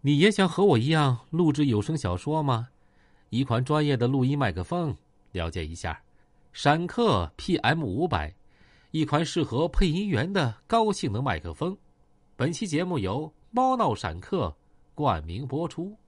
[0.00, 2.68] 你也想和我一样录制有声小说吗？
[3.30, 4.96] 一款专业的录音麦克风，
[5.32, 6.00] 了解一下。
[6.52, 8.32] 闪客 PM 五百，
[8.92, 11.76] 一款适合配音员的高性能麦克风。
[12.36, 14.56] 本期节目由猫闹闪客
[14.94, 15.98] 冠名播出。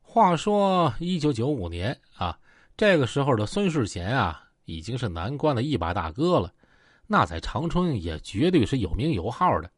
[0.00, 2.38] 话说一九九五年啊，
[2.78, 6.50] 这个时候的孙世贤啊，已经是南关的一把大哥了，
[7.06, 9.70] 那在长春也绝对是有名有号的。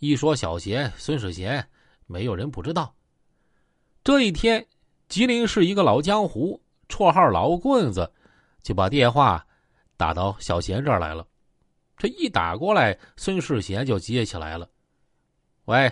[0.00, 1.64] 一说小贤，孙世贤。
[2.10, 2.92] 没有人不知道。
[4.02, 4.66] 这一天，
[5.08, 8.12] 吉林市一个老江湖，绰号老棍子，
[8.64, 9.46] 就把电话
[9.96, 11.24] 打到小贤这儿来了。
[11.96, 14.68] 这一打过来，孙世贤就接起来了
[15.66, 15.88] ：“喂，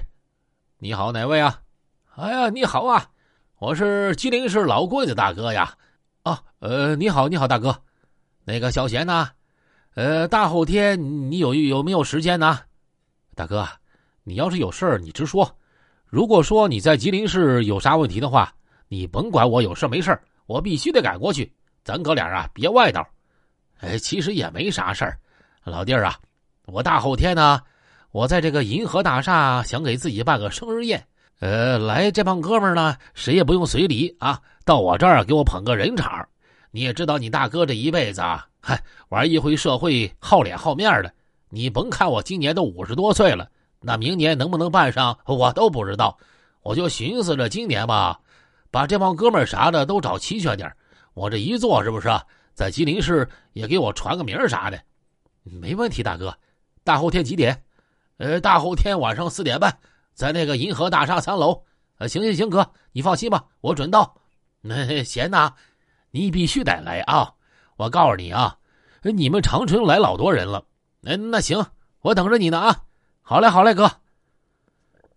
[0.78, 1.62] 你好，哪位啊？
[2.16, 3.12] 哎呀，你好啊，
[3.60, 5.72] 我是吉林市老棍子大哥呀。
[6.24, 7.80] 啊，呃，你好，你好，大哥。
[8.44, 9.30] 那个小贤呢？
[9.94, 12.58] 呃，大后天你有有没有时间呢？
[13.36, 13.68] 大哥，
[14.24, 15.54] 你要是有事儿，你直说。”
[16.08, 18.50] 如果说你在吉林市有啥问题的话，
[18.88, 21.52] 你甭管我有事没事我必须得赶过去。
[21.84, 23.06] 咱哥俩啊，别外道。
[23.80, 25.18] 哎，其实也没啥事儿，
[25.64, 26.16] 老弟儿啊，
[26.64, 27.60] 我大后天呢，
[28.10, 31.06] 我在这个银河大厦想给自己办个生日宴。
[31.40, 36.26] 呃，来这帮哥们呢，谁也不用随礼啊，到我这儿给我捧个人场。
[36.70, 41.12] 你也知道，你大哥这一辈子啊，嗨，玩一回社会好脸好面的。
[41.50, 43.46] 你甭看我今年都五十多岁了。
[43.80, 46.18] 那明年能不能办上，我都不知道。
[46.62, 48.20] 我就寻思着今年吧，
[48.70, 50.70] 把这帮哥们儿啥的都找齐全点
[51.14, 54.80] 我这一做是不是，啊在吉林市也给我传个名啥的？
[55.44, 56.36] 没问题，大哥。
[56.82, 57.62] 大后天几点？
[58.16, 59.78] 呃，大后天晚上四点半，
[60.12, 61.62] 在那个银河大厦三楼。
[61.98, 64.16] 呃，行行行，哥，你放心吧，我准到。
[64.60, 65.54] 那贤呐，
[66.10, 67.32] 你必须得来啊！
[67.76, 68.58] 我告诉你啊，
[69.02, 70.64] 你们长春来老多人了。
[71.04, 71.64] 哎，那行，
[72.00, 72.82] 我等着你呢啊。
[73.30, 73.92] 好嘞，好嘞，哥。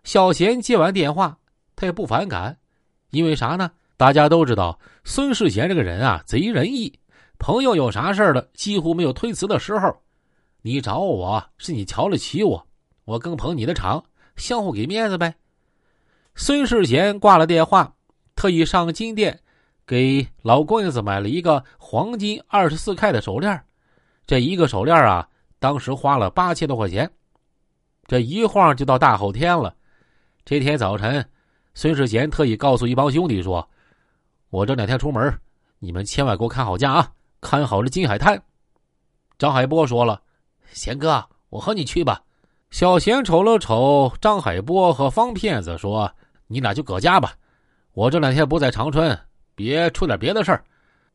[0.03, 1.37] 小贤接完电话，
[1.77, 2.57] 他也不反感，
[3.11, 3.71] 因为啥呢？
[3.95, 6.99] 大家都知道孙世贤这个人啊，贼仁义，
[7.39, 9.95] 朋友有啥事了，几乎没有推辞的时候。
[10.61, 12.67] 你找我是你瞧得起我，
[13.05, 14.03] 我更捧你的场，
[14.35, 15.33] 相互给面子呗。
[16.35, 17.95] 孙世贤挂了电话，
[18.35, 19.39] 特意上金店
[19.87, 23.63] 给老棍子买了一个黄金二十四 K 的手链，
[24.27, 25.29] 这一个手链啊，
[25.59, 27.09] 当时花了八千多块钱。
[28.11, 29.73] 这一晃就到大后天了。
[30.43, 31.25] 这天早晨，
[31.73, 33.65] 孙世贤特意告诉一帮兄弟说
[34.51, 35.33] ：“我这两天出门，
[35.79, 38.37] 你们千万给我看好家啊，看好这金海滩。”
[39.39, 40.21] 张海波说了
[40.73, 42.21] ：“贤哥，我和你去吧。”
[42.69, 46.11] 小贤瞅了瞅张海波和方骗子，说
[46.47, 47.31] ：“你俩就搁家吧，
[47.93, 49.17] 我这两天不在长春，
[49.55, 50.61] 别出点别的事儿。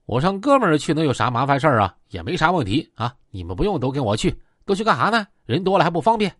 [0.07, 1.95] 我上哥们儿去能有啥麻烦事儿啊？
[2.09, 3.15] 也没啥问题啊。
[3.31, 4.35] 你们不用都跟我去，
[4.65, 5.27] 都去干啥呢？
[5.45, 6.35] 人多了还不方便。”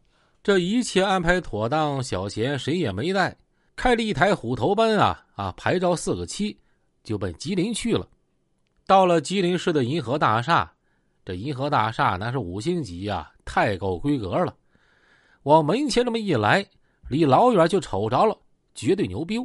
[0.47, 3.37] 这一切安排妥当，小贤谁也没带，
[3.75, 6.57] 开了一台虎头奔啊啊，牌照四个七，
[7.03, 8.07] 就奔吉林去了。
[8.87, 10.73] 到了吉林市的银河大厦，
[11.25, 14.55] 这银河大厦那是五星级呀，太够规格了。
[15.43, 16.65] 往门前这么一来，
[17.09, 18.39] 离老远就瞅着了，
[18.73, 19.37] 绝对牛逼。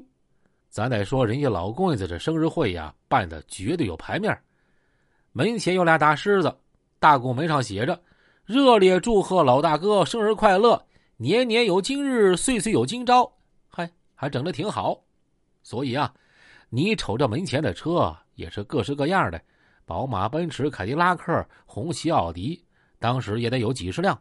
[0.69, 4.40] 咱得说，人家老棍子这生日会呀，办的绝对有排面。
[5.31, 6.56] 门前有俩大狮子，
[7.00, 8.00] 大拱门上写着
[8.45, 10.79] ：“热烈祝贺老大哥生日快乐。”
[11.21, 13.31] 年年有今日，岁岁有今朝，
[13.69, 14.99] 嗨，还整的挺好。
[15.61, 16.11] 所以啊，
[16.71, 19.39] 你瞅这门前的车也是各式各样的，
[19.85, 22.65] 宝马、奔驰、凯迪拉克、红旗、奥迪，
[22.97, 24.19] 当时也得有几十辆。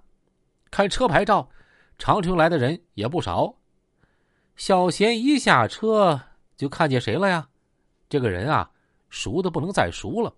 [0.70, 1.48] 看车牌照，
[1.96, 3.50] 长春来的人也不少。
[4.56, 6.20] 小贤一下车
[6.54, 7.48] 就看见谁了呀？
[8.10, 8.70] 这个人啊，
[9.08, 10.30] 熟的不能再熟了。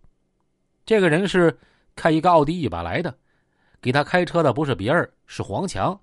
[0.87, 1.59] 这个人是
[1.97, 3.13] 开一个奥迪一把来的，
[3.81, 6.01] 给他开车的不是别人，是黄强。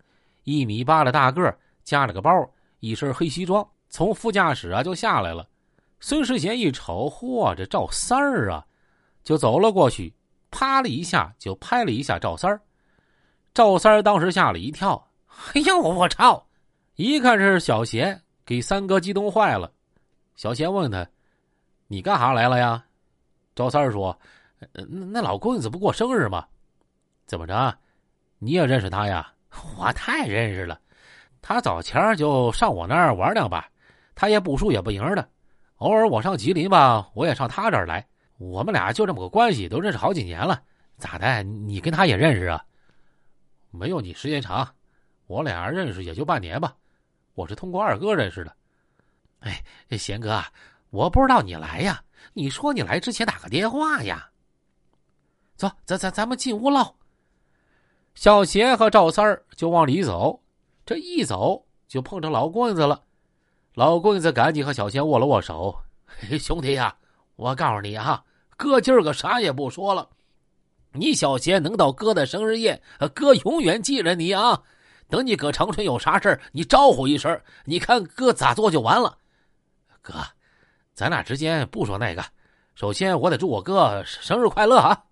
[0.49, 2.31] 一米八的大个夹了个包，
[2.79, 5.47] 一身黑西装，从副驾驶啊就下来了。
[5.99, 8.65] 孙世贤一瞅，嚯，这赵三儿啊，
[9.23, 10.11] 就走了过去，
[10.49, 12.59] 啪了一下就拍了一下赵三儿。
[13.53, 15.07] 赵三儿当时吓了一跳，
[15.53, 16.47] 哎呦，我操！
[16.95, 19.71] 一看是小贤，给三哥激动坏了。
[20.35, 21.07] 小贤问他
[21.87, 22.83] ：“你干啥来了呀？”
[23.53, 24.17] 赵三儿说
[24.73, 26.47] ：“那那老棍子不过生日吗？
[27.27, 27.77] 怎么着？
[28.39, 29.31] 你也认识他呀？”
[29.77, 30.79] 我太认识了，
[31.41, 33.67] 他早前就上我那儿玩两把，
[34.15, 35.29] 他也不输也不赢的。
[35.77, 38.05] 偶尔我上吉林吧，我也上他这儿来。
[38.37, 40.61] 我们俩就这么个关系，都认识好几年了。
[40.97, 41.43] 咋的？
[41.43, 42.63] 你跟他也认识啊？
[43.71, 44.67] 没有你时间长，
[45.27, 46.75] 我俩认识也就半年吧。
[47.33, 48.55] 我是通过二哥认识的。
[49.39, 49.63] 哎，
[49.97, 50.43] 贤哥，
[50.89, 52.03] 我不知道你来呀。
[52.33, 54.29] 你说你来之前打个电话呀。
[55.55, 56.95] 走，咱咱咱们进屋唠。
[58.19, 60.37] 小贤和赵三儿就往里走，
[60.85, 63.01] 这一走就碰着老棍子了。
[63.75, 65.73] 老棍子赶紧和小贤握了握手
[66.37, 66.93] ：“兄弟呀，
[67.37, 68.21] 我告诉你啊，
[68.57, 70.09] 哥今儿个啥也不说了。
[70.91, 72.81] 你小贤能到哥的生日宴，
[73.13, 74.61] 哥永远记着你啊。
[75.07, 79.17] 等你搁长春有啥事你招呼一声，你看哥咋做就完了。
[80.01, 80.15] 哥，
[80.93, 82.21] 咱俩之间不说那个。
[82.75, 85.05] 首先，我得祝我哥生日快乐啊！”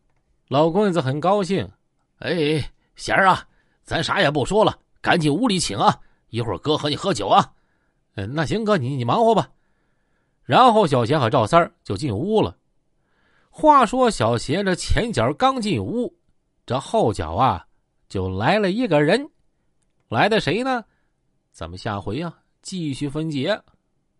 [0.50, 1.72] 老棍子很高兴。
[2.20, 3.48] 哎，贤儿啊，
[3.84, 5.98] 咱啥也不说了，赶紧屋里请啊！
[6.30, 7.54] 一会儿哥和你喝酒啊。
[8.16, 9.50] 嗯，那行，哥你你忙活吧。
[10.44, 12.58] 然后小贤和赵三就进屋了。
[13.50, 16.14] 话说小贤这前脚刚进屋，
[16.66, 17.66] 这后脚啊
[18.10, 19.30] 就来了一个人。
[20.10, 20.84] 来的谁呢？
[21.52, 23.62] 咱们下回啊继续分解。